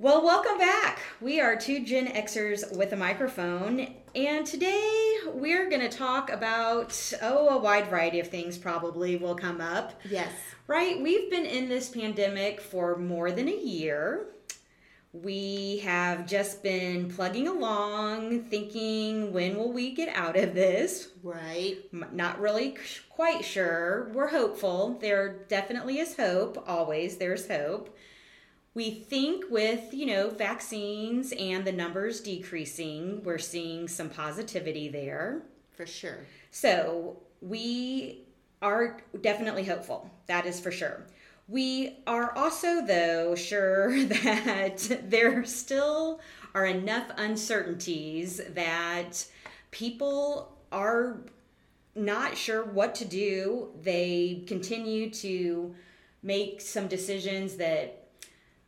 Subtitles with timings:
[0.00, 0.98] Well, welcome back.
[1.20, 7.12] We are two Gen Xers with a microphone, and today we're going to talk about,
[7.22, 10.00] oh, a wide variety of things probably will come up.
[10.10, 10.32] Yes.
[10.66, 11.00] Right?
[11.00, 14.26] We've been in this pandemic for more than a year.
[15.12, 21.10] We have just been plugging along, thinking, when will we get out of this?
[21.22, 21.76] Right.
[22.12, 22.76] Not really
[23.10, 24.10] quite sure.
[24.12, 24.98] We're hopeful.
[25.00, 26.64] There definitely is hope.
[26.66, 27.96] Always there's hope.
[28.74, 35.42] We think with, you know, vaccines and the numbers decreasing, we're seeing some positivity there.
[35.76, 36.26] For sure.
[36.50, 38.24] So we
[38.60, 40.10] are definitely hopeful.
[40.26, 41.06] That is for sure.
[41.46, 46.20] We are also, though, sure that there still
[46.54, 49.24] are enough uncertainties that
[49.70, 51.18] people are
[51.94, 53.68] not sure what to do.
[53.82, 55.74] They continue to
[56.22, 58.03] make some decisions that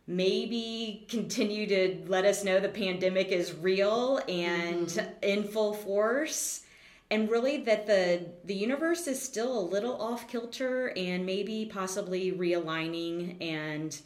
[0.07, 6.63] maybe continue to let us know the pandemic is real and in full force
[7.11, 12.33] and really that the the universe is still a little off kilter and maybe possibly
[12.33, 14.01] realigning and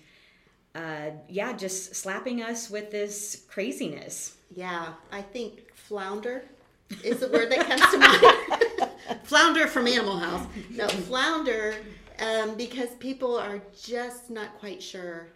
[0.74, 4.94] uh, yeah just slapping us with this craziness Yeah.
[5.12, 6.44] I think flounder
[7.04, 8.90] is the word that comes to mind.
[9.24, 10.46] flounder from Animal House.
[10.70, 11.74] No, flounder,
[12.20, 15.28] um, because people are just not quite sure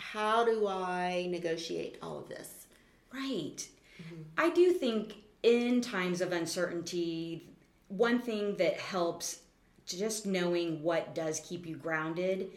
[0.00, 2.66] how do I negotiate all of this?
[3.12, 3.56] Right.
[4.00, 4.22] Mm-hmm.
[4.38, 7.48] I do think in times of uncertainty,
[7.88, 9.40] one thing that helps
[9.86, 12.50] just knowing what does keep you grounded.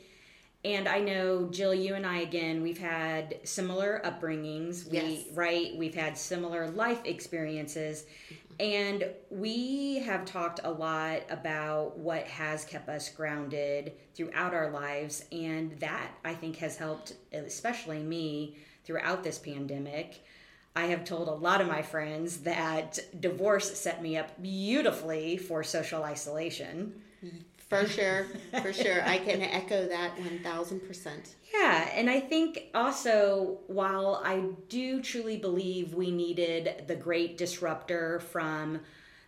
[0.66, 4.90] And I know Jill, you and I again, we've had similar upbringings.
[4.90, 5.26] We Yes.
[5.34, 8.04] right, we've had similar life experiences.
[8.04, 8.36] Mm-hmm.
[8.59, 15.26] And we have talked a lot about what has kept us grounded throughout our lives.
[15.32, 20.24] And that I think has helped, especially me, throughout this pandemic.
[20.76, 25.64] I have told a lot of my friends that divorce set me up beautifully for
[25.64, 27.02] social isolation.
[27.24, 27.38] Mm-hmm.
[27.81, 28.28] For sure.
[28.61, 29.03] For sure.
[29.03, 31.09] I can echo that 1000%.
[31.53, 38.19] Yeah, and I think also while I do truly believe we needed the great disruptor
[38.19, 38.79] from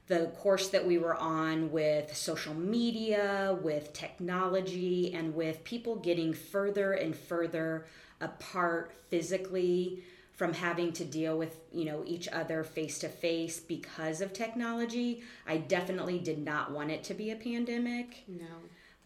[0.07, 6.33] the course that we were on with social media, with technology, and with people getting
[6.33, 7.85] further and further
[8.21, 10.03] apart physically
[10.35, 15.23] from having to deal with you know each other face to face because of technology.
[15.47, 18.23] I definitely did not want it to be a pandemic.
[18.27, 18.45] No.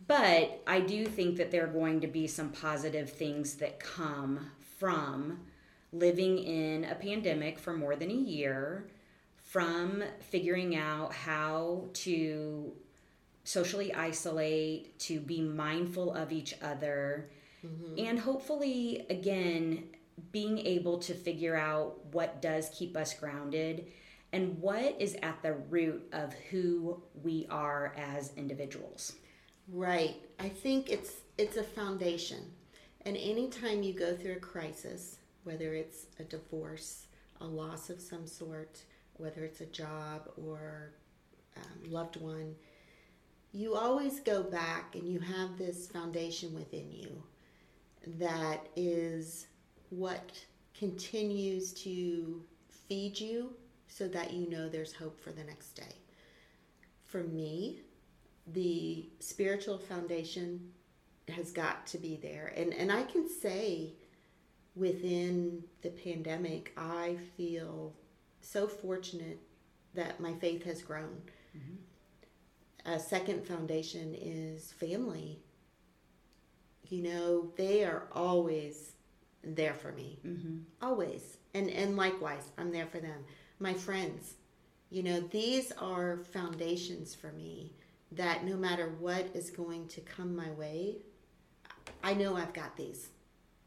[0.07, 4.51] but I do think that there are going to be some positive things that come
[4.79, 5.39] from
[5.91, 8.87] living in a pandemic for more than a year,
[9.43, 12.71] from figuring out how to
[13.43, 17.29] socially isolate, to be mindful of each other,
[17.65, 17.95] mm-hmm.
[17.97, 19.83] and hopefully, again,
[20.31, 23.87] being able to figure out what does keep us grounded
[24.31, 29.13] and what is at the root of who we are as individuals.
[29.67, 30.15] Right.
[30.39, 32.51] I think it's it's a foundation.
[33.05, 37.07] And anytime you go through a crisis, whether it's a divorce,
[37.39, 38.81] a loss of some sort,
[39.13, 40.91] whether it's a job or
[41.55, 42.55] um, loved one,
[43.51, 47.23] you always go back and you have this foundation within you
[48.17, 49.47] that is
[49.89, 50.31] what
[50.77, 52.41] continues to
[52.87, 53.53] feed you
[53.87, 55.95] so that you know there's hope for the next day.
[57.05, 57.81] For me,
[58.47, 60.71] the spiritual foundation
[61.27, 62.53] has got to be there.
[62.55, 63.93] And and I can say
[64.75, 67.93] within the pandemic, I feel
[68.41, 69.39] so fortunate
[69.93, 71.21] that my faith has grown.
[71.57, 72.91] Mm-hmm.
[72.91, 75.39] A second foundation is family.
[76.87, 78.93] You know, they are always
[79.43, 80.19] there for me.
[80.25, 80.57] Mm-hmm.
[80.81, 81.37] Always.
[81.53, 83.23] And and likewise, I'm there for them.
[83.59, 84.35] My friends.
[84.91, 87.73] You know, these are foundations for me
[88.11, 90.97] that no matter what is going to come my way,
[92.03, 93.09] I know I've got these.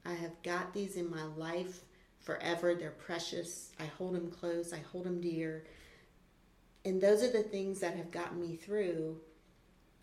[0.04, 1.82] I have got these in my life
[2.18, 2.74] forever.
[2.74, 3.70] They're precious.
[3.78, 5.64] I hold them close, I hold them dear.
[6.84, 9.20] And those are the things that have gotten me through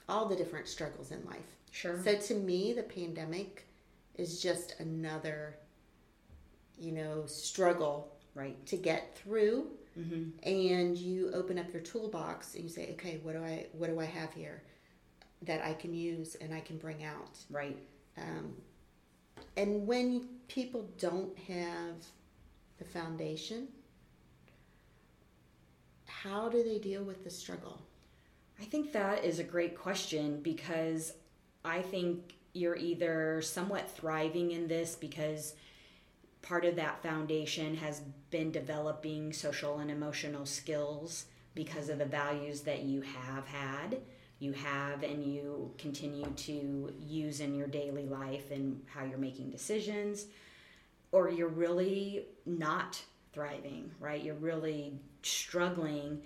[0.08, 1.58] all the different struggles in life.
[1.72, 2.02] Sure.
[2.04, 3.68] So to me, the pandemic
[4.20, 5.56] is just another,
[6.78, 8.64] you know, struggle Right.
[8.68, 9.68] to get through
[10.00, 10.30] Mm-hmm.
[10.48, 14.00] and you open up your toolbox and you say okay what do i what do
[14.00, 14.62] i have here
[15.42, 17.78] that i can use and i can bring out Right.
[18.18, 18.54] um,
[19.58, 21.96] and when people don't have
[22.78, 23.68] the foundation
[26.06, 27.82] how do they deal with the struggle
[28.62, 31.14] I think that is a great question because
[31.64, 35.54] I think you're either somewhat thriving in this because
[36.42, 38.02] part of that foundation has
[38.32, 43.98] been developing social and emotional skills because of the values that you have had,
[44.40, 49.50] you have, and you continue to use in your daily life and how you're making
[49.50, 50.28] decisions,
[51.12, 53.02] or you're really not
[53.34, 54.24] thriving, right?
[54.24, 54.94] You're really
[55.24, 56.22] struggling.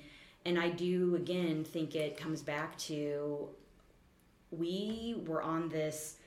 [0.46, 3.50] And I do, again, think it comes back to
[4.58, 6.18] we were on this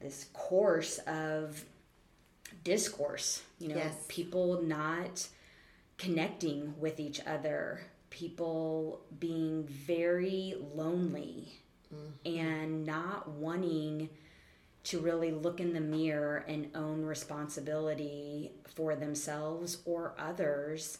[0.00, 1.64] this course of
[2.64, 4.04] discourse you know Yes.
[4.08, 5.26] people not
[5.98, 7.80] connecting with each other
[8.10, 11.52] people being very lonely
[11.94, 12.36] mm-hmm.
[12.38, 14.10] and not wanting
[14.84, 20.98] to really look in the mirror and own responsibility for themselves or others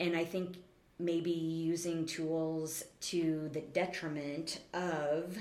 [0.00, 0.56] and i think
[0.98, 5.36] maybe using tools to the detriment of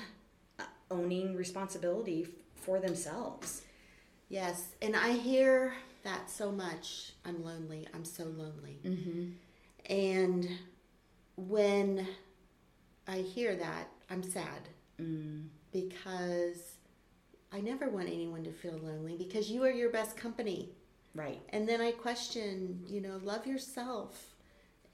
[0.60, 3.62] uh, owning responsibility for themselves
[4.34, 7.12] Yes, and I hear that so much.
[7.24, 7.88] I'm lonely.
[7.94, 8.80] I'm so lonely.
[8.84, 9.30] mm-hmm.
[9.92, 10.50] And
[11.36, 12.08] when
[13.08, 16.78] I hear that, I'm sad mm, because
[17.52, 20.70] I never want anyone to feel lonely because you are your best company.
[21.14, 24.33] right And then I question, you know, love yourself.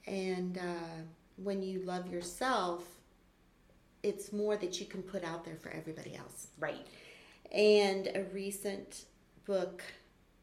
[0.07, 1.03] And uh,
[1.37, 2.83] when you love yourself,
[4.03, 6.47] it's more that you can put out there for everybody else.
[6.59, 6.87] right
[7.51, 9.05] And a recent
[9.45, 9.83] book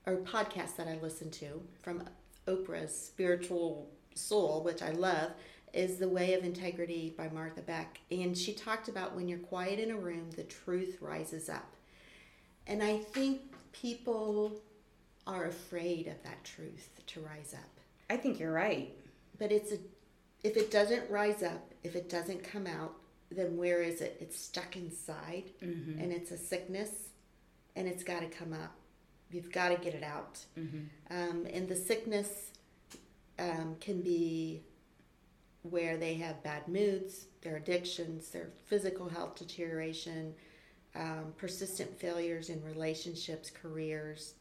[0.06, 2.04] or podcast that I listened to from
[2.46, 5.32] Oprah's Spiritual Soul, which I love,
[5.72, 8.00] is The Way of Integrity by Martha Beck.
[8.10, 11.74] And she talked about when you're quiet in a room, the truth rises up.
[12.66, 13.40] And I think
[13.72, 14.60] people
[15.26, 17.80] are afraid of that truth to rise up.
[18.10, 18.94] i think you're right
[19.38, 19.78] But it's a
[20.42, 22.94] if it doesn't rise up, if it doesn't come out,
[23.30, 24.16] then where is it?
[24.20, 25.98] It's stuck inside mm-hmm.
[26.00, 27.08] and it's a sickness
[27.74, 28.72] and it's got to come up.
[29.30, 30.44] You've got to get it out.
[30.56, 30.78] Mm-hmm.
[31.10, 32.52] Um, and the sickness
[33.38, 34.62] um, can be
[35.62, 40.32] where they have bad moods, their addictions, their physical health deterioration,
[40.94, 44.34] um, persistent failures in relationships, careers.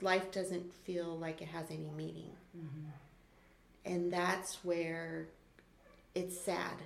[0.00, 2.30] Life doesn't feel like it has any meaning.
[3.90, 5.26] And that's where
[6.14, 6.76] it's sad.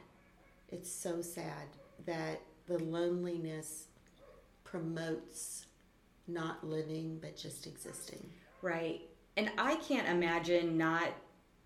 [0.71, 1.67] It's so sad
[2.07, 3.89] that the loneliness
[4.65, 5.67] promotes
[6.27, 8.27] not living but just existing.
[8.63, 9.03] Right.
[9.37, 11.09] And I can't imagine not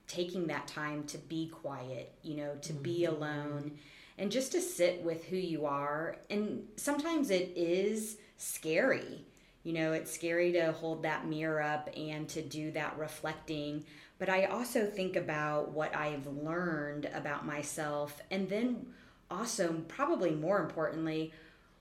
[0.08, 3.14] taking that time to be quiet, you know, to be mm-hmm.
[3.14, 3.78] alone
[4.18, 6.16] and just to sit with who you are.
[6.30, 9.24] And sometimes it is scary.
[9.62, 13.84] You know, it's scary to hold that mirror up and to do that reflecting.
[14.18, 18.86] But I also think about what I've learned about myself and then
[19.30, 21.32] also, probably more importantly,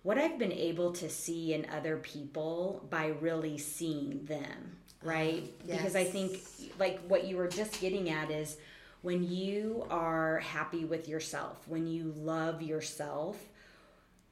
[0.04, 5.54] what I've been able to see in other people by really seeing them, ah, right?
[5.66, 6.40] Because I think,
[6.80, 8.58] like, what you were just getting at is
[9.02, 13.38] when you are happy with yourself, when you love yourself,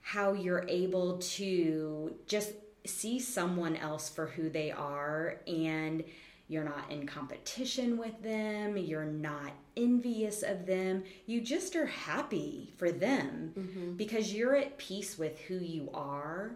[0.01, 2.53] how you're able to just
[2.85, 6.03] see someone else for who they are and
[6.47, 12.73] you're not in competition with them, you're not envious of them, you just are happy
[12.77, 13.93] for them mm-hmm.
[13.93, 16.55] because you're at peace with who you are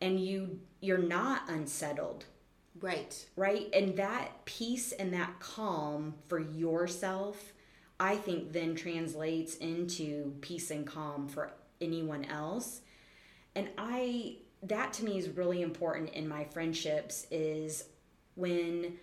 [0.00, 2.24] and you you're not unsettled
[2.80, 3.26] Right.
[3.36, 3.68] right?
[3.74, 7.52] And that peace and that calm for yourself,
[7.98, 12.80] I think then translates into peace and calm for anyone else.
[13.54, 17.84] And I that to me is really important in my friendships is
[18.34, 18.98] when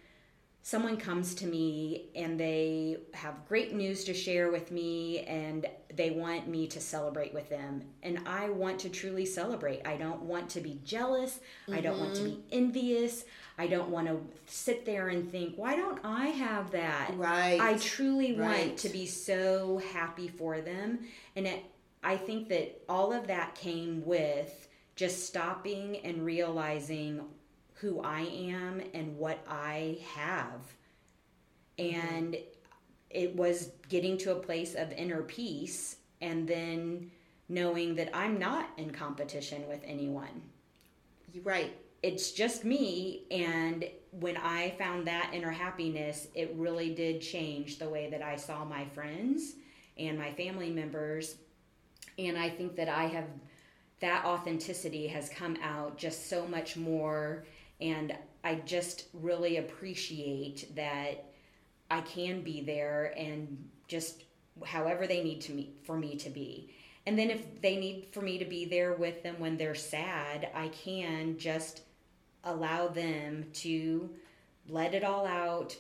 [0.68, 6.10] someone comes to me and they have great news to share with me and they
[6.12, 7.82] want me to celebrate with them.
[8.04, 9.88] And i want to truly celebrate.
[9.88, 11.40] I don't want to be jealous.
[11.72, 12.42] I don't want to be mm-hmm.
[12.52, 13.24] envious.
[13.58, 17.14] I don't want to sit there and think why don't i have that?
[17.16, 17.62] Right.
[17.62, 21.00] i truly want to be so happy for them.
[21.38, 21.64] And it,
[22.04, 27.22] i think that all of that came with just stopping and realizing
[27.80, 30.62] who I am and what I have.
[31.80, 32.08] Mm-hmm.
[32.08, 32.38] And
[33.10, 37.12] it was getting to a place of inner peace and then
[37.50, 40.42] knowing that I'm not in competition with anyone.
[41.44, 41.76] Right.
[42.04, 43.24] It's just me.
[43.32, 48.36] And when I found that inner happiness, it really did change the way that I
[48.36, 49.54] saw my friends
[49.98, 51.36] and my family members.
[52.18, 53.26] And I think that I have
[54.00, 57.46] that authenticity has come out just so much more.
[57.80, 61.26] And I just really appreciate that
[61.90, 64.24] I can be there and just
[64.66, 66.74] however they need to me for me to be.
[67.06, 70.50] And then if they need for me to be there with them when they're sad,
[70.54, 71.82] I can just
[72.44, 74.10] allow them to
[74.68, 75.76] let it all out,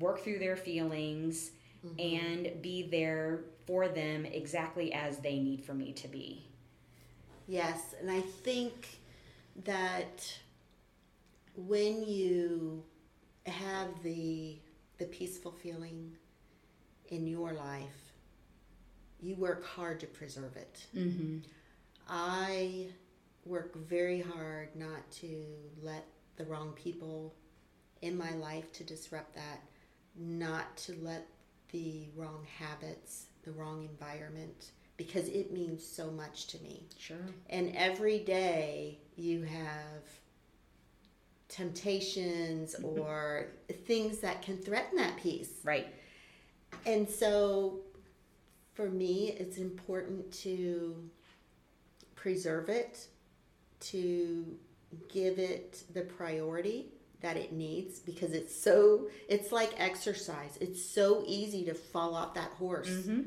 [0.00, 1.52] work through their feelings,
[1.86, 1.98] mm-hmm.
[2.16, 6.44] and be there for them exactly as they need for me to be.
[7.46, 8.98] Yes, and I think
[9.64, 10.36] that
[11.56, 12.84] when you
[13.46, 14.58] have the
[14.98, 16.12] the peaceful feeling
[17.08, 18.12] in your life,
[19.20, 20.86] you work hard to preserve it.
[20.96, 21.38] Mm-hmm.
[22.08, 22.86] I
[23.44, 25.44] work very hard not to
[25.82, 27.34] let the wrong people
[28.02, 29.60] in my life to disrupt that,
[30.16, 31.26] not to let
[31.72, 36.84] the wrong habits, the wrong environment, because it means so much to me.
[36.98, 37.16] Sure.
[37.50, 40.02] And every day you have
[41.48, 43.48] temptations or
[43.86, 45.50] things that can threaten that peace.
[45.64, 45.86] Right.
[46.84, 47.80] And so
[48.74, 51.08] for me, it's important to
[52.14, 53.06] preserve it,
[53.80, 54.56] to
[55.12, 60.58] give it the priority that it needs because it's so, it's like exercise.
[60.60, 63.20] It's so easy to fall off that horse Mm-hmm.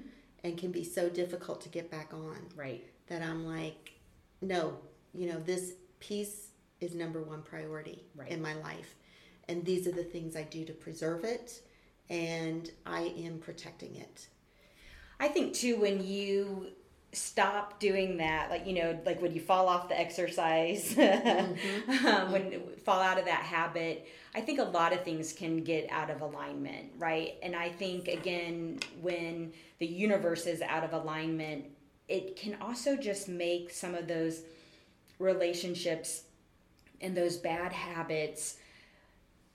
[0.43, 2.85] and can be so difficult to get back on Right.
[3.07, 3.93] that I'm like,
[4.41, 4.77] no,
[5.13, 6.48] you know, this peace
[6.81, 8.31] is number one priority Right.
[8.31, 8.95] in my life.
[9.47, 11.61] And these are the things I do to preserve it,
[12.09, 14.27] and I am protecting it.
[15.19, 16.67] I think too when you
[17.11, 22.51] stop doing that, like you know, like when you fall off the exercise, um, when
[22.51, 26.11] you fall out of that habit, I think a lot of things can get out
[26.11, 27.33] of alignment, right?
[27.41, 31.65] And I think again, when the universe is out of alignment,
[32.07, 34.41] it can also just make some of those
[35.17, 36.23] relationships
[37.01, 38.57] and those bad habits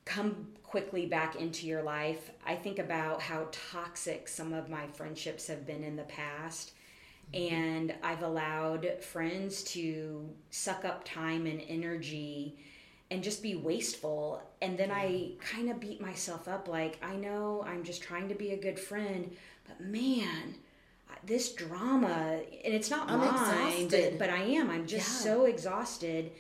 [0.04, 2.30] come quickly back into your life.
[2.46, 6.72] I think about how toxic some of my friendships have been in the past.
[7.32, 7.54] Mm-hmm.
[7.54, 12.56] And I've allowed friends to suck up time and energy
[13.10, 14.42] and just be wasteful.
[14.60, 18.34] And then I kind of beat myself up like, I know I'm just trying to
[18.34, 19.34] be a good friend,
[19.66, 20.56] but man,
[21.24, 24.70] this drama, and it's not I'm mine, but, but I am.
[24.70, 25.32] I'm just Yeah.
[25.32, 26.32] so exhausted.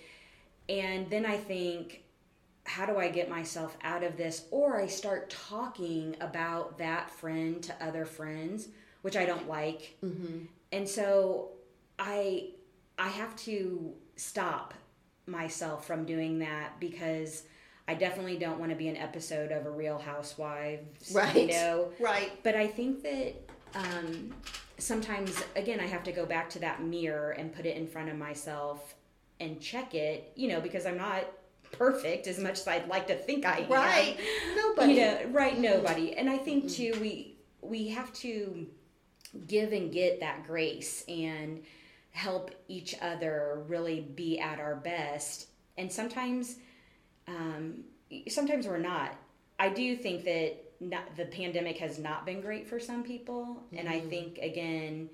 [0.68, 2.02] And then I think,
[2.64, 4.46] how do I get myself out of this?
[4.50, 8.68] Or I start talking about that friend to other friends,
[9.02, 9.96] which I don't like.
[10.04, 10.46] Mm-hmm.
[10.72, 11.50] And so
[11.98, 12.50] I
[12.98, 14.74] I have to stop
[15.26, 17.44] myself from doing that because
[17.86, 21.34] I definitely don't want to be an episode of a Real Housewives, right?
[21.36, 22.32] You know, Right.
[22.42, 23.34] but I think that
[23.74, 24.32] um,
[24.78, 28.08] sometimes, again, I have to go back to that mirror and put it in front
[28.08, 28.94] of myself
[29.40, 31.24] and check it, you know, because I'm not
[31.72, 33.70] perfect as much as I'd like to think I am.
[33.70, 34.18] Right.
[34.56, 34.94] Nobody.
[34.94, 35.52] You know, right?
[35.54, 35.62] Mm-hmm.
[35.62, 36.16] Nobody.
[36.16, 36.94] And I think mm-hmm.
[36.94, 38.66] too, we we have to
[39.46, 41.62] give and get that grace and
[42.10, 45.48] help each other really be at our best.
[45.76, 46.56] And sometimes,
[47.26, 47.84] um,
[48.28, 49.16] sometimes we're not.
[49.58, 53.88] I do think that not, the pandemic has not been great for some people, and
[53.88, 54.08] I mm-hmm.
[54.08, 55.10] think again,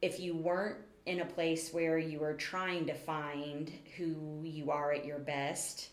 [0.00, 4.92] if you weren't in a place where you were trying to find who you are
[4.92, 5.88] at your best,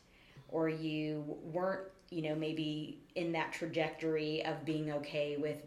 [0.50, 5.58] or you weren't, you know, maybe in that trajectory of being okay with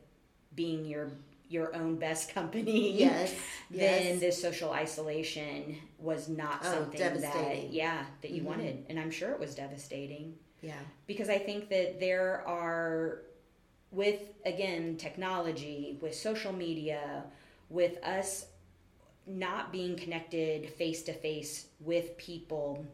[0.54, 1.10] being your
[1.48, 2.92] your own best company.
[2.98, 3.34] Yes.
[3.70, 4.20] Then Yes.
[4.20, 8.46] this social isolation was not Oh, something that yeah that you Mhm.
[8.46, 10.74] wanted, and I'm sure it was devastating Yeah.
[11.06, 13.22] because I think that there are,
[13.90, 17.24] with again technology, with social media,
[17.70, 18.46] with us
[19.28, 22.84] not being connected face to face with people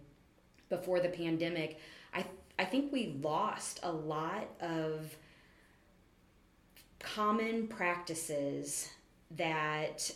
[0.68, 1.78] before the pandemic,
[2.12, 2.24] I
[2.58, 5.16] I think we lost a lot of
[7.00, 8.88] common practices
[9.32, 10.10] that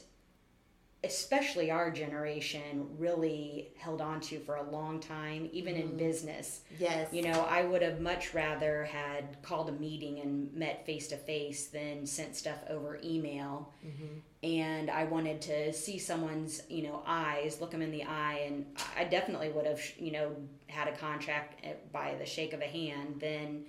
[1.05, 5.97] especially our generation really held on to for a long time even in mm-hmm.
[5.99, 7.13] business Yes.
[7.13, 11.17] you know, I would have much rather had called a meeting and met face to
[11.17, 13.73] face than sent stuff over email.
[13.85, 14.19] Mm-hmm.
[14.45, 18.67] And I wanted to see someone's, you know, eyes, look them in the eye, and
[18.97, 20.37] I definitely would have, you know,
[20.69, 23.65] had a contract eh, by the shake of a hand than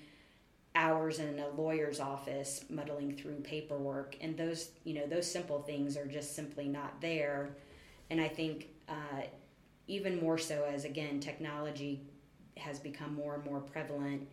[0.75, 4.15] hours in a lawyer's office muddling through paperwork.
[4.21, 7.49] And those, you know, those simple things are just simply not there.
[8.09, 9.23] And I think uh,
[9.87, 12.01] even more so as again technology
[12.57, 14.27] has become more and more prevalent.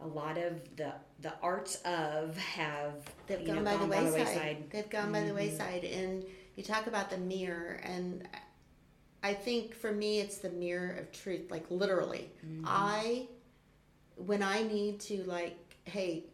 [0.00, 2.94] A lot of the the arts of have
[3.26, 4.70] They've gone, know, by, the by the wayside.
[4.70, 5.34] They've gone by the Mhm.
[5.34, 5.84] wayside.
[5.84, 6.24] And
[6.56, 8.26] you talk about the mirror, and
[9.22, 12.30] I think for me, it's the mirror of truth, like literally.
[12.44, 12.64] Mm-hmm.
[12.66, 13.28] I,
[14.26, 16.24] when I need to, like, hey,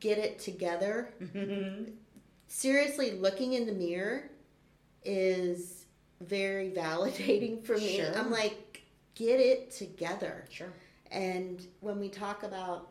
[0.00, 1.12] get it together,
[2.46, 4.30] seriously, looking in the mirror
[5.04, 5.86] is
[6.20, 7.96] very validating for me.
[7.96, 8.16] Sure.
[8.16, 8.82] I'm like,
[9.14, 10.44] get it together.
[10.50, 10.72] Sure.
[11.10, 12.88] And when we talk about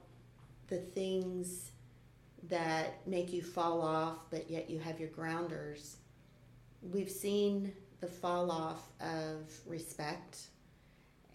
[0.68, 1.72] the things
[2.50, 5.98] that make you fall off, but yet you have your grounders,
[6.82, 10.48] we've seen the fall off of respect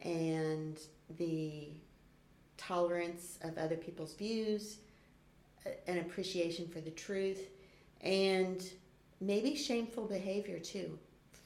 [0.02, 0.78] and
[1.18, 1.68] the
[2.56, 4.78] tolerance of other people's views,
[5.86, 7.48] an appreciation for the truth,
[8.00, 8.62] and
[9.20, 10.98] maybe shameful behavior too,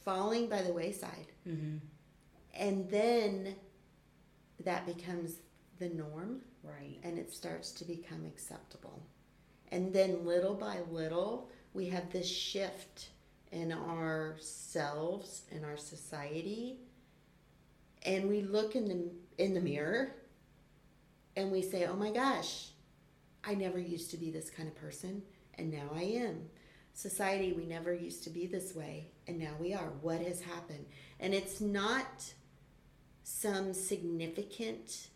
[0.05, 1.33] falling by the wayside.
[1.49, 1.77] Mm-hmm.
[2.55, 3.55] And then
[4.65, 5.37] that becomes
[5.79, 6.99] the norm Right.
[7.03, 9.01] and it starts to become acceptable.
[9.71, 13.11] And then little by little, we have this shift
[13.53, 16.77] in ourselves in our society.
[18.05, 19.11] And we look in the
[19.43, 20.13] in the mirror
[21.39, 22.71] and we say, "Oh my gosh,
[23.45, 25.23] I never used to be this kind of person
[25.55, 26.51] and now I am."
[26.93, 29.91] Society, we never used to be this way and now we are.
[30.03, 30.85] What has happened?
[31.21, 32.33] And it's not
[33.23, 35.09] some significant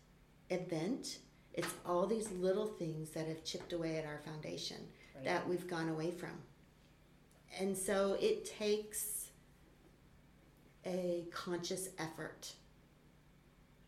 [0.49, 1.19] event.
[1.53, 4.77] It's all these little things that have chipped away at our foundation
[5.15, 5.25] Right.
[5.25, 6.41] that we've gone away from.
[7.59, 9.29] And so it takes
[10.85, 12.53] a conscious effort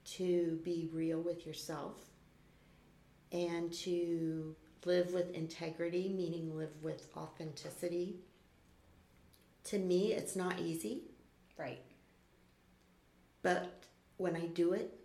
[0.06, 1.96] to be real with yourself
[3.36, 8.18] and to live with integrity, meaning live with authenticity.
[9.66, 11.04] To me, it's not easy,
[11.58, 11.82] Right.
[13.42, 13.84] but
[14.18, 14.98] when I do it,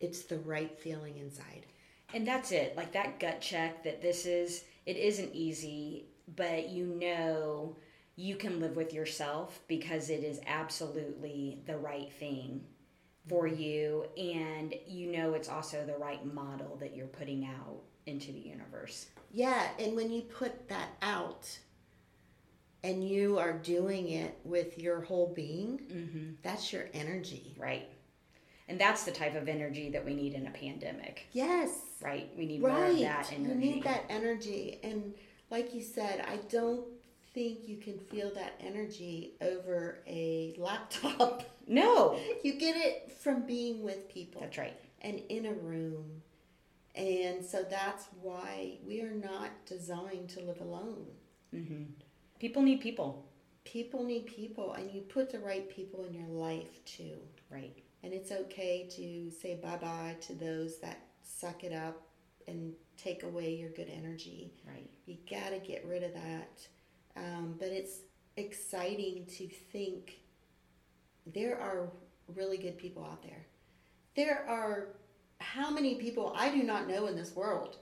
[0.00, 1.66] it's the right feeling inside.
[2.14, 2.76] And that's it.
[2.76, 7.76] Like that gut check that this is, it isn't easy, but you know
[8.16, 12.62] you can live with yourself because it is absolutely the right thing
[13.28, 14.04] for you.
[14.16, 19.06] And you know it's also the right model that you're putting out into the universe.
[19.30, 21.48] Yeah, and when you put that out
[22.84, 26.30] and you are doing it with your whole being, Mm-hmm.
[26.42, 27.54] that's your energy.
[27.58, 27.88] Right.
[28.68, 31.70] And that's the type of energy that we need in a pandemic, Yes.
[32.00, 32.30] right?
[32.36, 33.48] We need more of that energy.
[33.48, 34.80] You need that energy.
[34.82, 35.14] And
[35.50, 36.84] like you said, I don't
[37.34, 41.44] think you can feel that energy over a laptop.
[41.68, 44.76] No, you get it from being with people that's right.
[45.00, 46.20] and in a room.
[46.96, 51.06] And so that's why we are not designed to live alone.
[51.52, 51.84] hmm
[52.40, 53.24] People need people,
[53.64, 57.16] People need people, and you put the right people in your life too.
[57.48, 57.78] right?
[58.02, 62.02] And it's okay to say bye bye to those that suck it up
[62.48, 64.52] and take away your good energy.
[64.66, 64.90] Right.
[65.06, 66.66] You got to get rid of that.
[67.16, 68.00] Um, but it's
[68.36, 70.20] exciting to think
[71.26, 71.90] there are
[72.34, 73.46] really good people out there.
[74.16, 74.88] There are
[75.38, 77.76] how many people I do not know in this world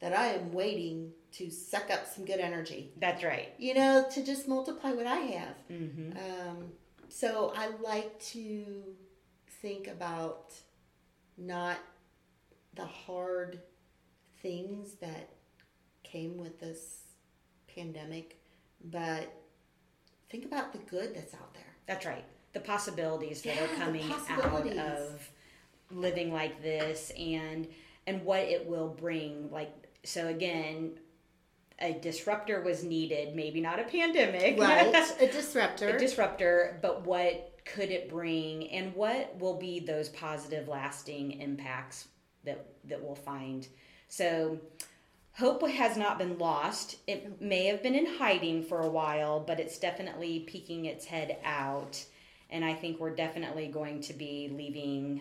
[0.00, 2.92] that I am waiting to suck up some good energy.
[3.00, 3.54] That's right.
[3.58, 5.56] You know, to just multiply what I have.
[5.68, 6.72] hmm Um,
[7.08, 8.64] so I like to
[9.62, 10.52] think about
[11.38, 11.78] not
[12.74, 13.60] the hard
[14.42, 15.30] things that
[16.02, 17.04] came with this
[17.74, 18.38] pandemic,
[18.84, 19.32] but
[20.30, 21.62] think about the good that's out there.
[21.86, 22.24] That's right.
[22.52, 25.30] The possibilities that Yeah, are coming out of
[25.90, 27.68] living like this and
[28.06, 29.72] and what it will bring like
[30.04, 30.98] so again
[31.80, 35.90] a disruptor was needed maybe not a pandemic Right, a disruptor.
[35.90, 42.08] a disruptor but what could it bring and what will be those positive lasting impacts
[42.44, 43.68] that that we'll find
[44.08, 44.58] so
[45.38, 49.60] hope has not been lost it may have been in hiding for a while but
[49.60, 52.04] it's definitely peeking its head out
[52.50, 55.20] and i think we're definitely going to be leaving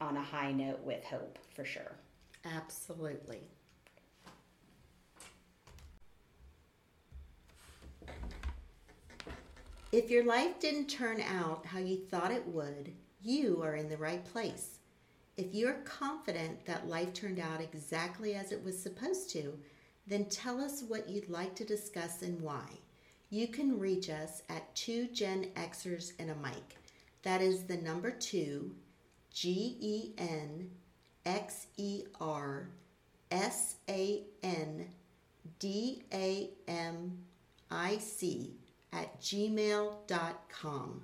[0.00, 1.96] on a high note with hope for sure
[2.44, 3.40] Absolutely.
[9.92, 13.96] If your life didn't turn out how you thought it would, you are in the
[13.96, 14.78] right place.
[15.36, 19.58] If you're confident that life turned out exactly as it was supposed to,
[20.06, 22.66] then tell us what you'd like to discuss and why.
[23.30, 26.76] You can reach us at two Gen Xers and a mic.
[27.22, 28.76] That is the number two,
[29.32, 30.70] G E N
[31.26, 32.68] X E R
[33.32, 34.86] S A N
[35.58, 37.18] D A M
[37.70, 38.54] I C
[38.92, 41.02] at gmail.com.